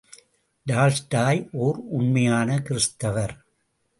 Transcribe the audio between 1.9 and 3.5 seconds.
உண்மையான கிறித்துவர்.